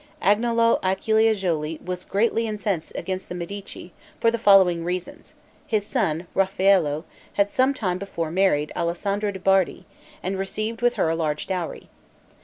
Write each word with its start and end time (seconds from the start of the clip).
Agnolo 0.23 0.79
Acciajuoli 0.81 1.79
was 1.85 2.05
greatly 2.05 2.47
incensed 2.47 2.91
against 2.95 3.29
the 3.29 3.35
Medici, 3.35 3.93
for 4.19 4.31
the 4.31 4.39
following 4.39 4.83
reasons: 4.83 5.35
his 5.67 5.85
son, 5.85 6.25
Raffaello, 6.33 7.05
had 7.33 7.51
some 7.51 7.71
time 7.71 7.99
before 7.99 8.31
married 8.31 8.71
Alessandra 8.75 9.31
de' 9.31 9.37
Bardi, 9.37 9.85
and 10.23 10.39
received 10.39 10.81
with 10.81 10.95
her 10.95 11.07
a 11.09 11.15
large 11.15 11.45
dowry. 11.45 11.87